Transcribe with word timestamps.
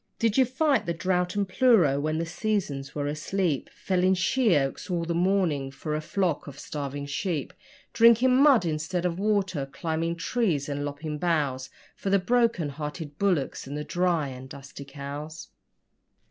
Did 0.17 0.35
you 0.35 0.45
fight 0.45 0.87
the 0.87 0.95
drought 0.95 1.35
and 1.35 1.47
pleuro 1.47 1.99
when 1.99 2.17
the 2.17 2.25
'seasons' 2.25 2.95
were 2.95 3.05
asleep, 3.05 3.69
Felling 3.71 4.15
sheoaks 4.15 4.89
all 4.89 5.05
the 5.05 5.13
morning 5.13 5.69
for 5.69 5.93
a 5.93 6.01
flock 6.01 6.47
of 6.47 6.57
starving 6.57 7.05
sheep, 7.05 7.53
Drinking 7.93 8.35
mud 8.35 8.65
instead 8.65 9.05
of 9.05 9.19
water 9.19 9.67
climbing 9.67 10.15
trees 10.15 10.67
and 10.67 10.83
lopping 10.83 11.19
boughs 11.19 11.69
For 11.95 12.09
the 12.09 12.17
broken 12.17 12.69
hearted 12.69 13.19
bullocks 13.19 13.67
and 13.67 13.77
the 13.77 13.83
dry 13.83 14.29
and 14.29 14.49
dusty 14.49 14.85
cows? 14.85 15.49